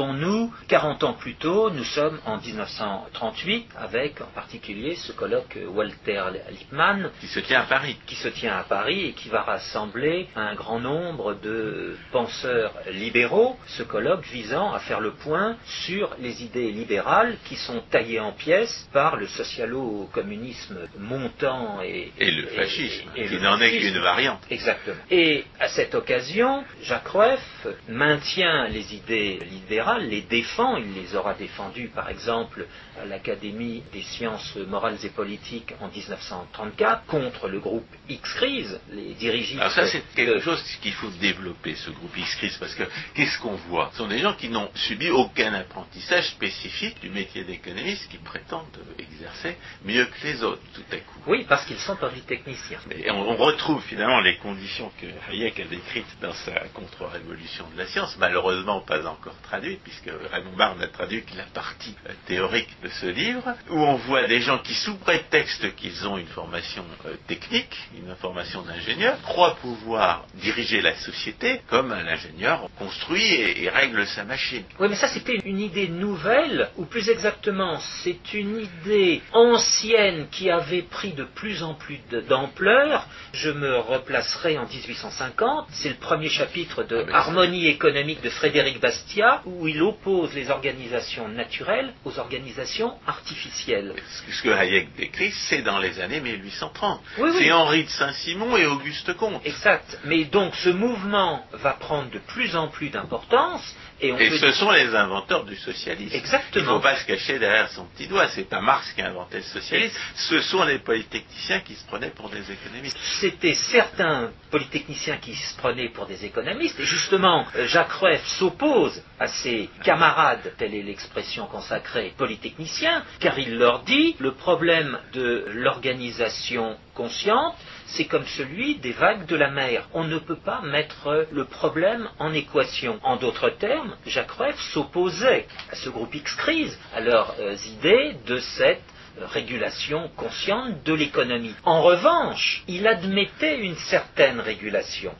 [0.00, 6.22] Reportons-nous 40 ans plus tôt, nous sommes en 1938, avec en particulier ce colloque Walter
[6.50, 7.98] Lippmann, Qui se tient à Paris.
[8.06, 13.58] qui se tient à Paris et qui va rassembler un grand nombre de penseurs libéraux,
[13.66, 18.32] ce colloque visant à faire le point sur les idées libérales qui sont taillées en
[18.32, 24.40] pièces par le socialo-communisme montant et, Et le fascisme, et qui n'en est qu'une variante.
[24.50, 24.96] Exactement.
[25.10, 31.34] Et à cette occasion, Jacques Rueff maintient les idées libérales, les défend, il les aura
[31.34, 32.66] défendues par exemple
[33.00, 39.60] à l'Académie des sciences morales et politiques en 1934 contre le groupe X-Crise, les dirigeants.
[39.60, 43.56] Alors ça, c'est quelque chose qu'il faut développer, ce groupe X-Cris, parce que qu'est-ce qu'on
[43.68, 43.90] voit?
[43.92, 48.66] Ce sont des gens qui n'ont subi aucun apprentissage spécifique du métier d'économiste, qui prétendent
[48.98, 51.20] exercer mieux que les autres, tout à coup.
[51.26, 52.80] Oui, parce qu'ils sont polytechniciens.
[52.96, 57.78] Et on, on retrouve finalement les conditions que Hayek a décrites dans sa contre-révolution de
[57.78, 61.94] la science, malheureusement pas encore traduite, puisque Raymond Barre n'a traduit que la partie
[62.26, 66.26] théorique de ce livre, où on voit des gens qui, sous prétexte qu'ils ont une
[66.26, 73.24] formation euh, technique, une formation d'ingénieur, croient pouvoir diriger la société comme un ingénieur construit
[73.24, 74.64] et, et règle sa machine.
[74.78, 80.50] Oui, mais ça c'était une idée nouvelle, ou plus exactement, c'est une idée ancienne qui
[80.50, 83.06] avait pris de plus en plus d'ampleur.
[83.32, 88.80] Je me replacerai en 1850, c'est le premier chapitre de Ah, Harmonie économique de Frédéric
[88.80, 93.94] Bastiat, où il oppose les organisations naturelles aux organisations artificielles.
[94.30, 97.00] Ce que- Hayek décrit, c'est dans les années 1830.
[97.18, 97.36] Oui, oui.
[97.38, 99.40] C'est Henri de Saint-Simon et Auguste Comte.
[99.44, 99.98] Exact.
[100.04, 104.38] Mais donc ce mouvement va prendre de plus en plus d'importance, et on Et peut
[104.38, 106.10] ce sont les inventeurs du socialisme.
[106.12, 106.74] Il ne Exactement.
[106.76, 108.28] faut pas se cacher derrière son petit doigt.
[108.28, 109.96] C'est pas Marx qui a inventé le socialisme.
[110.14, 112.96] Ce sont les polytechniciens qui se prenaient pour des économistes.
[113.20, 119.02] C'était certains polytechniciens qui se prenaient pour des économistes, et justement, euh, Jacques Rueff s'oppose
[119.18, 125.44] à ses camarades, telle est l'expression consacrée, polytechniciens, car il leur dit le problème de
[125.54, 127.54] l'organisation consciente,
[127.92, 129.88] c'est comme celui des vagues de la mer.
[129.92, 132.98] On ne peut pas mettre le problème en équation.
[133.02, 138.38] En d'autres termes, Jacques Rueff s'opposait à ce groupe X-Crise, à leurs euh, idées de
[138.38, 138.82] cette
[139.20, 141.54] régulation consciente de l'économie.
[141.64, 145.12] En revanche, il admettait une certaine régulation.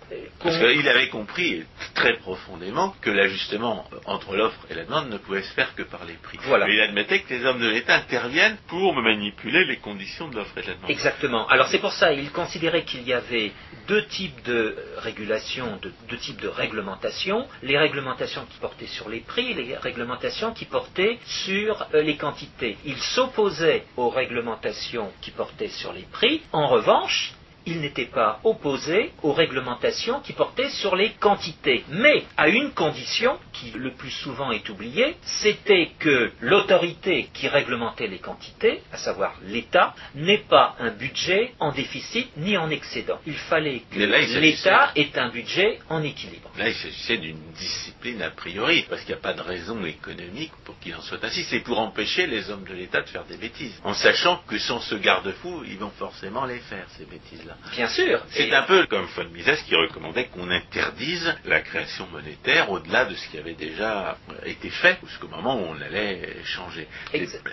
[0.42, 5.42] Parce qu'il avait compris très profondément que l'ajustement entre l'offre et la demande ne pouvait
[5.42, 6.38] se faire que par les prix.
[6.42, 6.66] Voilà.
[6.66, 10.56] Mais il admettait que les hommes de l'État interviennent pour manipuler les conditions de l'offre
[10.58, 10.90] et de la demande.
[10.90, 11.46] Exactement.
[11.48, 13.52] Alors c'est pour ça, il considérait qu'il y avait
[13.88, 17.46] deux types de régulation, de- deux types de réglementation.
[17.62, 22.76] Les réglementations qui portaient sur les prix, les réglementations qui portaient sur euh, les quantités.
[22.84, 26.42] Il s'opposait aux réglementations qui portaient sur les prix.
[26.52, 27.34] En revanche,
[27.70, 33.38] il n'était pas opposé aux réglementations qui portaient sur les quantités, mais à une condition
[33.52, 39.34] qui le plus souvent est oubliée, c'était que l'autorité qui réglementait les quantités, à savoir
[39.42, 43.18] l'État, n'ait pas un budget en déficit ni en excédent.
[43.26, 46.50] Il fallait que l'État ait un budget en équilibre.
[46.58, 50.52] Là, il s'agissait d'une discipline a priori, parce qu'il n'y a pas de raison économique
[50.64, 51.44] pour qu'il en soit ainsi.
[51.44, 54.80] C'est pour empêcher les hommes de l'État de faire des bêtises, en sachant que sans
[54.80, 57.56] ce garde-fou, ils vont forcément les faire, ces bêtises-là.
[57.72, 58.20] Bien sûr.
[58.30, 63.04] C'est Et- un peu comme von Mises qui recommandait qu'on interdise la création monétaire au-delà
[63.04, 66.88] de ce qui avait déjà été fait jusqu'au moment où on allait changer.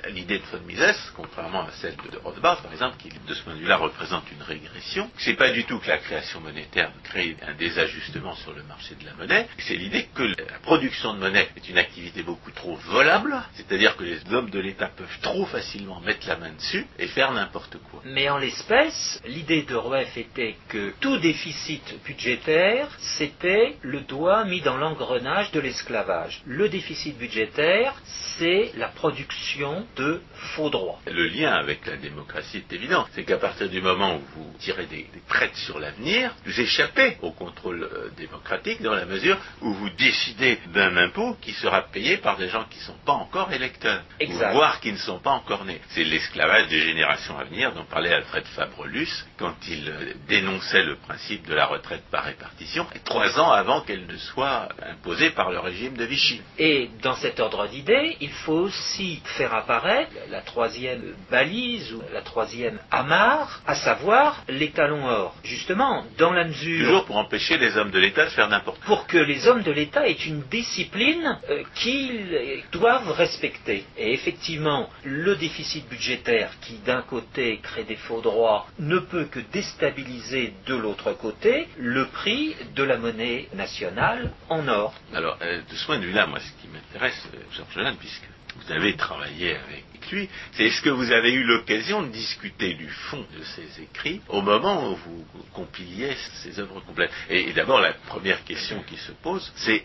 [0.10, 3.54] L'idée de von Mises, contrairement à celle de Rothbard par exemple, qui de ce point
[3.56, 7.54] de vue-là représente une régression, c'est pas du tout que la création monétaire crée un
[7.54, 11.70] désajustement sur le marché de la monnaie, c'est l'idée que la production de monnaie est
[11.70, 16.28] une activité beaucoup trop volable, c'est-à-dire que les hommes de l'État peuvent trop facilement mettre
[16.28, 18.02] la main dessus et faire n'importe quoi.
[18.06, 24.62] Mais en l'espèce, l'idée de Rueff était que tout déficit budgétaire, c'était le doigt mis
[24.62, 26.42] dans l'engrenage de l'esclavage.
[26.46, 27.94] Le déficit budgétaire,
[28.38, 30.22] c'est la production de
[30.56, 31.00] faux droits.
[31.08, 33.08] Le lien avec la démocratie est évident.
[33.14, 37.18] C'est qu'à partir du moment où vous tirez des, des traites sur l'avenir, vous échappez
[37.22, 42.18] au contrôle euh, démocratique dans la mesure où vous décidez d'un impôt qui sera payé
[42.18, 44.52] par des gens qui ne sont pas encore électeurs, Exact.
[44.54, 45.80] voire qui ne sont pas encore nés.
[45.90, 50.96] C'est l'esclavage des générations à venir dont parlait Alfred Fabrelus quand il euh, dénonçait le
[50.96, 55.60] principe de la retraite par répartition, trois ans avant qu'elle ne soit imposée par le
[55.60, 56.42] régime de Vichy.
[56.58, 62.22] Et dans cet ordre d'idées, il faut aussi faire apparaître la troisième balise ou la
[62.22, 65.36] troisième amarre, à savoir les talons or.
[65.44, 68.98] Justement, dans la mesure Toujours pour empêcher les hommes de l'État de faire n'importe quoi.
[68.98, 73.86] pour que les hommes de l'État aient une discipline euh, qu'ils doivent respecter.
[73.98, 79.40] Et effectivement, le déficit budgétaire qui d'un côté crée des faux droits ne peut que
[79.68, 84.94] déstabiliser de l'autre côté le prix de la monnaie nationale en or.
[85.14, 88.24] Alors, euh, de ce point de vue-là, moi, ce qui m'intéresse, euh, Georges puisque
[88.56, 92.88] vous avez travaillé avec lui, c'est est-ce que vous avez eu l'occasion de discuter du
[92.88, 97.12] fond de ses écrits au moment où vous compiliez ses œuvres complètes?
[97.30, 99.84] Et, d'abord, la première question qui se pose, c'est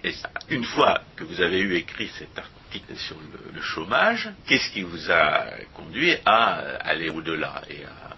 [0.49, 4.83] une fois que vous avez eu écrit cet article sur le, le chômage, qu'est-ce qui
[4.83, 8.13] vous a conduit à aller au-delà et à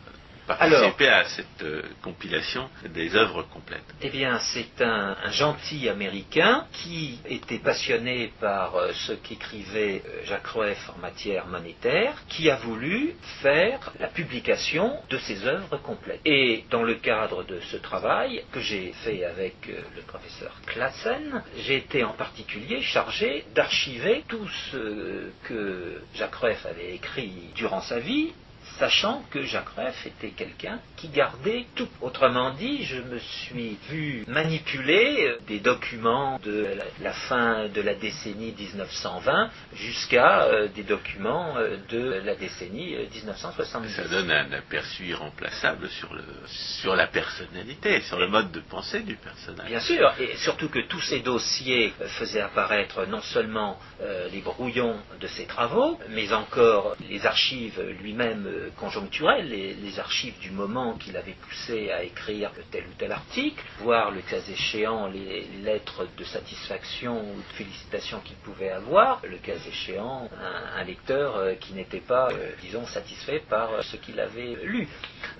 [0.46, 6.66] participer à cette euh, compilation des œuvres complètes Eh bien, c'est un, un gentil Américain
[6.72, 12.56] qui était passionné par euh, ce qu'écrivait euh, Jacques Rueff en matière monétaire, qui a
[12.56, 16.20] voulu faire la publication de ses œuvres complètes.
[16.24, 21.76] Et dans le cadre de ce travail que j'ai fait avec le professeur Classen, j'ai
[21.76, 28.32] été en particulier chargé d'archiver tout ce que Jacques Rueff avait écrit durant sa vie
[28.78, 31.88] sachant que Jacques Rueff était quelqu'un qui gardait tout.
[32.00, 36.66] Autrement dit, je me suis vu manipuler euh, des documents de
[37.00, 43.06] la, fin de la décennie 1920 jusqu'à euh, des documents euh, de la décennie euh,
[43.12, 43.94] 1970.
[43.94, 49.00] Ça donne un aperçu irremplaçable sur, le, sur la personnalité, sur le mode de pensée
[49.00, 49.68] du personnage.
[49.68, 54.96] Bien sûr, et surtout que tous ces dossiers faisaient apparaître non seulement euh, les brouillons
[55.20, 61.36] de ses travaux, mais encore les archives lui-même conjoncturelles, les, archives du moment qu'il avait
[61.40, 67.20] poussé à écrire tel ou tel article, voire le cas échéant les lettres de satisfaction
[67.20, 70.28] ou de félicitations qu'il pouvait avoir, le cas échéant
[70.76, 74.88] un, lecteur euh, qui n'était pas, euh, disons, satisfait par euh, ce qu'il avait lu.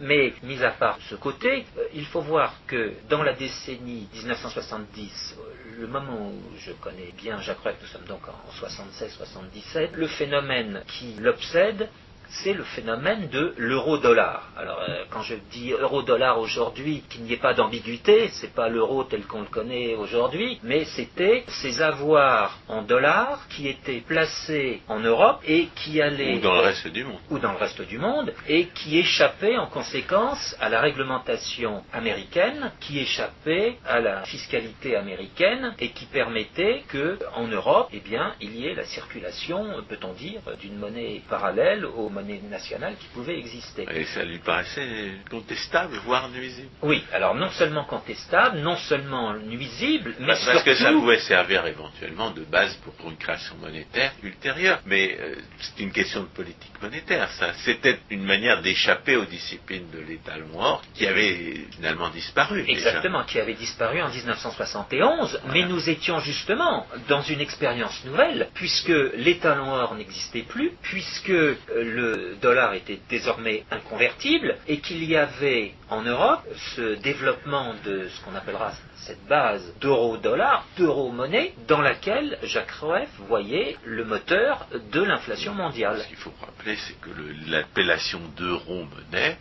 [0.01, 5.81] Mais, mis à part ce côté, il faut voir que dans la décennie 1970, euh,
[5.81, 10.83] le moment où je connais bien Jacques Rueff, nous sommes donc en 76-77, le phénomène
[10.87, 11.89] qui l'obsède,
[12.29, 14.49] c'est le phénomène de l'euro-dollar.
[14.57, 19.05] Alors, euh, quand je dis euro-dollar aujourd'hui, qu'il n'y ait pas d'ambiguïté, c'est pas l'euro
[19.05, 25.01] tel qu'on le connaît aujourd'hui, mais c'était ces avoirs en dollars qui étaient placés en
[25.01, 27.19] Europe et qui allaient Ou dans le reste du monde.
[27.31, 32.73] ou dans le reste du monde, et qui échappait en conséquence à la réglementation américaine,
[32.81, 38.57] qui échappait à la fiscalité américaine, et qui permettait que en Europe, eh bien, il
[38.57, 43.87] y ait la circulation, peut-on dire, d'une monnaie parallèle aux monnaies nationales qui pouvaient exister.
[43.95, 46.69] Et ça lui paraissait contestable, voire nuisible.
[46.83, 52.31] Oui, alors non seulement contestable, non seulement nuisible, mais Parce que ça pouvait servir éventuellement
[52.31, 54.81] de base pour, pour une création monétaire ultérieure.
[54.87, 57.53] Mais euh, c'est une question de politique monétaire, ça.
[57.65, 62.63] C'était une manière d'échapper aux disciplines de l'État mort qui avait finalement disparu.
[62.63, 62.73] déjà.
[62.73, 68.93] Exactement, qui avait disparu en 1971, mais nous étions justement dans une expérience nouvelle, puisque
[69.17, 71.57] l'étalon or n'existait plus, puisque euh,
[72.05, 76.43] le dollar était désormais inconvertible, et qu'il y avait en Europe
[76.75, 83.77] ce développement de ce qu'on appellera cette base d'euro-dollar, d'euro-monnaie, dans laquelle Jacques Rueff voyait
[83.85, 86.01] le moteur de l'inflation mondiale.
[86.03, 87.11] Ce qu'il faut rappeler, c'est que
[87.49, 89.37] l'appellation d'euro-monnaie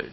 [0.00, 0.04] euh,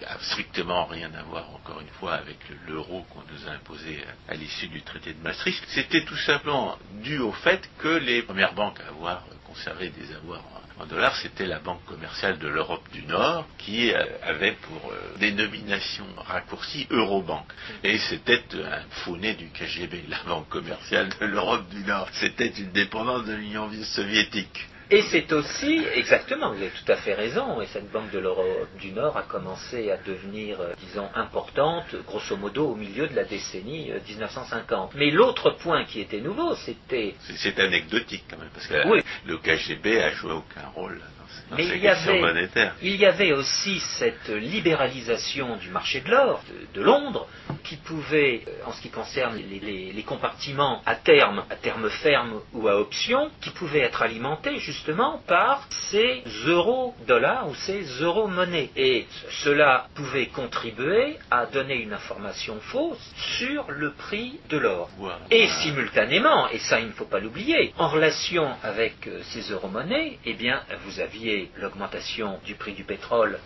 [0.00, 4.34] n'a strictement rien à voir, encore une fois, avec l'euro qu'on nous a imposé à
[4.34, 5.64] l'issue du traité de Maastricht.
[5.68, 10.42] C'était tout simplement dû au fait que les premières banques à avoir conservé des avoirs
[10.78, 15.18] en, dollars, c'était la Banque commerciale de l'Europe du Nord, qui euh, avait pour euh,
[15.18, 17.46] dénomination raccourcie Eurobank.
[17.82, 22.08] Et c'était un faux-né du KGB, la Banque commerciale de l'Europe du Nord.
[22.14, 24.66] C'était une dépendance de l'Union soviétique.
[24.90, 28.68] Et c'est aussi, exactement, vous avez tout à fait raison, et cette banque de l'Europe
[28.78, 33.24] du Nord a commencé à devenir, euh, disons, importante, grosso modo, au milieu de la
[33.24, 34.94] décennie euh, 1950.
[34.94, 39.00] Mais l'autre point qui était nouveau, c'était C'est- anecdotique quand même, parce que Oui.
[39.26, 41.23] le KGB a joué aucun rôle dans
[41.56, 42.74] Mais il y avait- monétaires.
[42.82, 46.42] Il y avait aussi cette libéralisation du marché de l'or
[46.74, 47.26] de, de Londres
[47.62, 51.88] qui pouvait, euh, en ce qui concerne les, les- les compartiments à terme, à terme
[51.90, 58.70] ferme ou à option, qui pouvait être alimenté justement par ces euros-dollars ou ces euros-monnaies.
[58.76, 59.06] Et
[59.42, 64.90] cela pouvait contribuer à donner une information fausse sur le prix de l'or.
[65.30, 70.18] Et simultanément, et ça il ne faut pas l'oublier, en relation avec euh, ces euro-monnaies,
[70.24, 71.23] eh bien, vous aviez
[71.56, 73.38] l'augmentation du prix du pétrole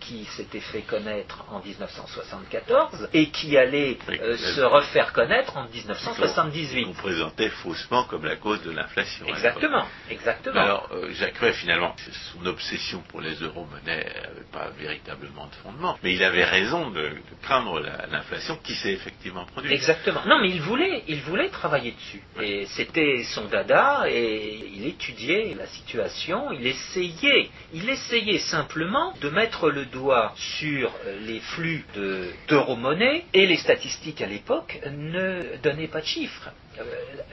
[0.00, 5.66] qui s'était fait connaître en 1974 et qui allait euh, euh, se refaire connaître en
[5.68, 6.84] 1978.
[6.84, 9.26] Qu'on présentait faussement comme la cause de l'inflation.
[9.26, 9.38] l'époque.
[9.38, 10.60] Exactement, exactement.
[10.60, 11.94] Alors, euh, Jacques Rueff, finalement,
[12.32, 15.98] son obsession pour les euro-monnaies n'avait pas véritablement de fondement.
[16.02, 19.72] Mais il avait raison de, de craindre la- l'inflation qui s'est effectivement produite.
[19.72, 20.20] Exactement.
[20.26, 22.22] Non, mais il voulait, il voulait travailler dessus.
[22.40, 29.28] Et c'était son dada, et il étudiait la situation, il essayait, il essayait simplement de
[29.30, 30.92] mettre le doigt sur
[31.26, 36.50] les flux de- d'euro-monnaie, et les statistiques à l'époque ne donnaient pas de chiffres.
[36.80, 36.84] Euh,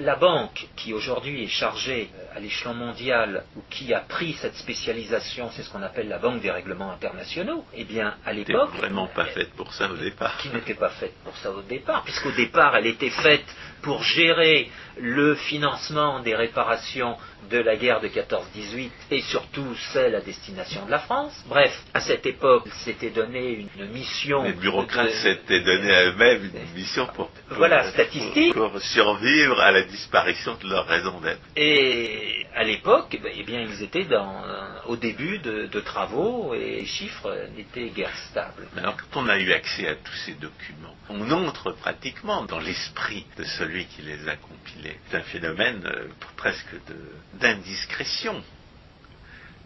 [0.01, 4.55] La banque qui aujourd'hui est chargée euh, à l'échelon mondial ou qui a pris cette
[4.55, 9.07] spécialisation, c'est ce qu'on appelle la banque des règlements internationaux, eh bien à l'époque, vraiment
[9.07, 10.37] pas faite pour ça au départ.
[10.39, 13.45] qui n'était pas faite pour ça au départ, puisqu'au départ elle était faite
[13.81, 14.69] pour gérer
[14.99, 17.15] le financement des réparations
[17.51, 21.33] de la guerre de 14-18 et surtout celle à destination de la France.
[21.47, 24.43] Bref, à cette époque, s'était donné une mission.
[24.43, 28.53] Les bureaucrates de- s'étaient donné à eux-mêmes une mission pour, pour- Voilà, statistique.
[28.55, 28.81] pour, pour
[29.36, 31.41] survivre à la disparition de leur raison d'être.
[31.55, 36.77] Et à l'époque, eh bien, ils étaient dans, euh, au début de, de travaux et
[36.79, 38.67] les chiffres n'étaient guère stables.
[38.75, 42.59] Mais Alors, quand on a eu accès à tous ces documents, on entre pratiquement dans
[42.59, 44.97] l'esprit de celui qui les a compilés.
[45.09, 46.07] C'est un phénomène euh,
[46.38, 46.75] presque
[47.33, 48.41] d'indiscrétion.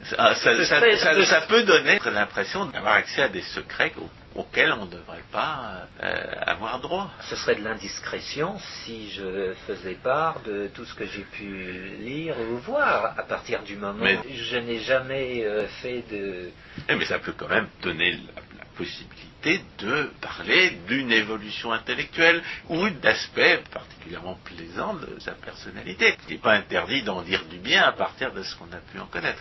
[0.03, 3.91] Ça peut donner l'impression d'avoir accès à des secrets
[4.35, 7.11] au- auxquels on ne devrait pas euh, avoir droit.
[7.29, 12.35] Ce serait de l'indiscrétion si je faisais part de tout ce que j'ai pu lire
[12.39, 16.49] ou voir à partir du moment Mais- où je n'ai jamais euh, fait de...
[16.87, 22.41] Eh, Mais ça peut quand même donner la, la possibilité de parler d'une évolution intellectuelle
[22.69, 26.17] ou d'aspects particulièrement plaisants de sa personnalité.
[26.27, 28.99] Il n'est pas interdit d'en dire du bien à partir de ce qu'on a pu
[28.99, 29.39] en connaître.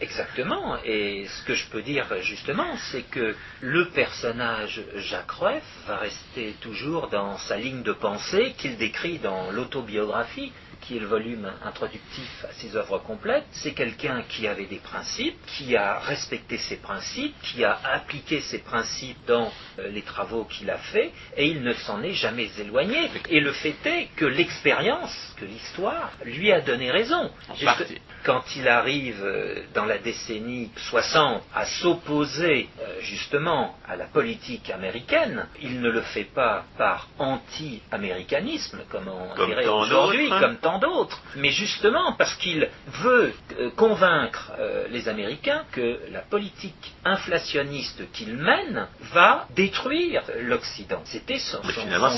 [0.00, 0.78] Exactement.
[0.84, 6.56] Et ce que je peux dire justement, c'est que le personnage Jacques Rueff va rester
[6.60, 10.52] toujours dans sa ligne de pensée qu'il décrit dans l'autobiographie
[10.82, 15.38] qui est le volume introductif à ses œuvres complètes, c'est quelqu'un qui avait des principes,
[15.46, 20.70] qui a respecté ses principes, qui a appliqué ses principes dans euh, les travaux qu'il
[20.70, 23.10] a faits, et il ne s'en est jamais éloigné.
[23.30, 27.30] Et le fait est que l'expérience, que l'histoire, lui a donné raison.
[27.56, 34.06] Juste- quand il arrive euh, dans la décennie 60 à s'opposer euh, justement à la
[34.06, 40.38] politique américaine, il ne le fait pas par anti-américanisme, comme on Comme dirait aujourd'hui, hein.
[40.40, 46.20] comme tant d'autres, mais justement parce qu'il veut euh, convaincre euh, les Américains que la
[46.20, 51.02] politique inflationniste qu'il mène va détruire l'Occident.
[51.04, 51.60] C'était son,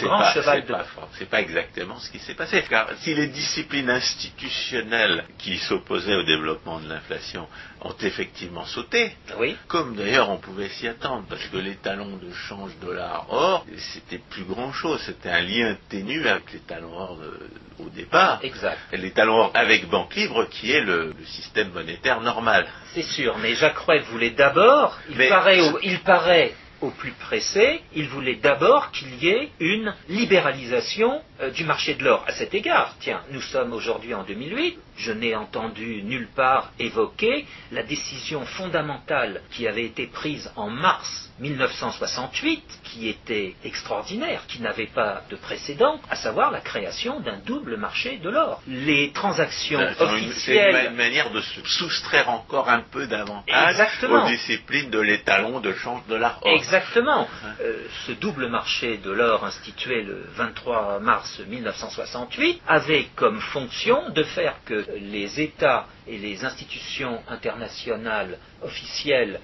[0.02, 0.86] grand pas, cheval de pas,
[1.18, 2.62] c'est pas exactement ce qui s'est passé.
[2.68, 7.46] Car si les disciplines institutionnelles qui s'opposaient au développement de l'inflation
[7.82, 12.32] ont effectivement sauté, Oui, comme d'ailleurs on pouvait s'y attendre, parce que les talons de
[12.32, 15.00] change dollar-or, c'était plus grand-chose.
[15.04, 17.50] C'était un lien ténu avec les talons or de-
[17.84, 18.40] au départ.
[18.44, 18.78] Exact.
[18.92, 22.66] Les talons avec banque libre, qui est le, le système monétaire normal.
[22.94, 27.12] C'est sûr, mais Jacques Rueff voulait d'abord, il, Mais- paraît au, il paraît au plus
[27.12, 32.22] pressé, il voulait d'abord qu'il y ait une libéralisation euh, du marché de l'or.
[32.26, 37.46] À cet égard, tiens, nous sommes aujourd'hui en 2008, je n'ai entendu nulle part évoquer
[37.72, 44.86] la décision fondamentale qui avait été prise en mars 1968, qui était extraordinaire, qui n'avait
[44.86, 48.62] pas de précédent, à savoir la création d'un double marché de l'or.
[48.66, 50.72] Les transactions une, c'est une officielles...
[50.72, 54.24] ma- manière de se soustraire encore un peu davantage Exactement.
[54.24, 56.48] aux disciplines de l'étalon de change dollar-or.
[56.52, 57.26] Exactement.
[57.60, 64.22] Euh, ce double marché de l'or institué le 23 mars 1968 avait comme fonction de
[64.22, 69.40] faire que les États et les institutions internationales officielles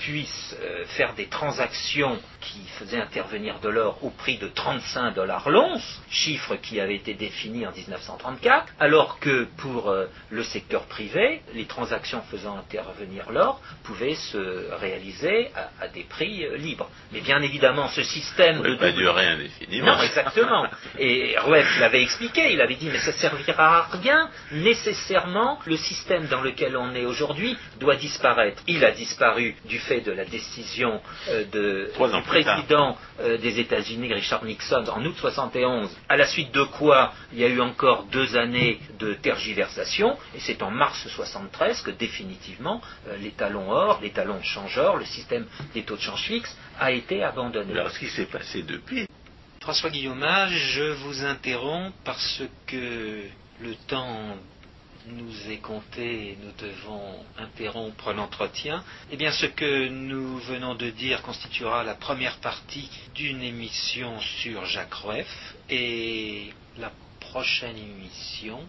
[0.00, 5.48] puissent euh, faire des transactions qui faisait intervenir de l'or au prix de 35 dollars
[5.48, 11.42] l'once, chiffre qui avait été défini en 1934, alors que pour euh, le secteur privé,
[11.54, 16.88] les transactions faisant intervenir l'or pouvaient se réaliser à, des prix euh, libres.
[17.12, 18.74] Mais bien évidemment, ce système de...
[18.76, 19.96] pas durer indéfiniment.
[19.96, 20.66] Non, exactement.
[20.98, 26.26] Et Rueff l'avait expliqué, il avait dit, mais ça servira à rien, nécessairement, le système
[26.26, 28.62] dans lequel on est aujourd'hui doit disparaître.
[28.66, 31.90] Il a disparu du fait de la décision euh, de,
[32.32, 37.38] président euh, des États-Unis, Richard Nixon, en août 71, à la suite de quoi il
[37.38, 42.80] y a eu encore deux années de tergiversation, et c'est en mars 73 que définitivement
[43.08, 46.22] euh, les talons or, les talons de change or, le système des taux de change
[46.22, 47.72] fixe a été abandonné.
[47.72, 49.06] Alors ce qui s'est passé depuis?
[49.60, 53.22] François Guillaume, je vous interromps parce que
[53.60, 54.36] le temps
[55.06, 60.90] nous est compté et nous devons interrompre l'entretien, eh bien ce que nous venons de
[60.90, 68.60] dire constituera la première partie d'une émission sur Jacques Rueff et la prochaine émission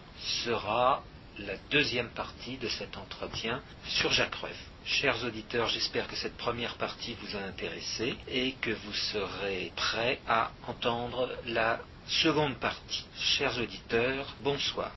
[0.44, 1.02] sera
[1.38, 4.56] la deuxième partie de cet entretien sur Jacques Rueff.
[4.86, 10.20] Chers auditeurs, j'espère que cette première partie vous a intéressé et que vous serez prêts
[10.28, 13.04] à entendre la seconde partie.
[13.18, 14.90] Chers auditeurs, bonsoir.